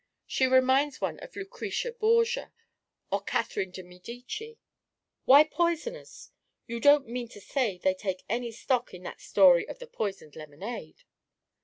She 0.25 0.47
reminds 0.47 0.99
one 0.99 1.19
of 1.19 1.35
Lucrezia 1.35 1.91
Borgia, 1.91 2.51
or 3.11 3.21
Catherine 3.21 3.69
de 3.69 3.83
Medici" 3.83 4.57
"Why 5.25 5.43
poisoners? 5.43 6.31
You 6.65 6.79
don't 6.79 7.07
mean 7.07 7.27
to 7.27 7.39
say 7.39 7.77
they 7.77 7.93
take 7.93 8.23
any 8.27 8.51
stock 8.51 8.95
in 8.95 9.03
that 9.03 9.21
story 9.21 9.67
of 9.69 9.77
the 9.77 9.85
poisoned 9.85 10.35
lemonade?" 10.35 11.03